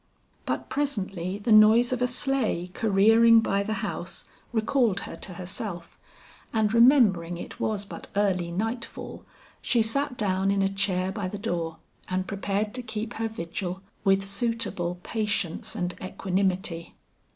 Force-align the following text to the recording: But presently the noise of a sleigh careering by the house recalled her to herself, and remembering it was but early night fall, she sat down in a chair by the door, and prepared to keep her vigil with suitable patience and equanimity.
But 0.47 0.67
presently 0.67 1.37
the 1.37 1.51
noise 1.51 1.93
of 1.93 2.01
a 2.01 2.07
sleigh 2.07 2.71
careering 2.73 3.39
by 3.39 3.61
the 3.61 3.83
house 3.85 4.25
recalled 4.51 5.01
her 5.01 5.15
to 5.17 5.35
herself, 5.35 5.99
and 6.51 6.73
remembering 6.73 7.37
it 7.37 7.59
was 7.59 7.85
but 7.85 8.07
early 8.15 8.51
night 8.51 8.83
fall, 8.83 9.23
she 9.61 9.83
sat 9.83 10.17
down 10.17 10.49
in 10.49 10.63
a 10.63 10.69
chair 10.69 11.11
by 11.11 11.27
the 11.27 11.37
door, 11.37 11.77
and 12.09 12.25
prepared 12.25 12.73
to 12.73 12.81
keep 12.81 13.13
her 13.21 13.27
vigil 13.27 13.81
with 14.03 14.23
suitable 14.23 14.99
patience 15.03 15.75
and 15.75 15.93
equanimity. 16.01 16.95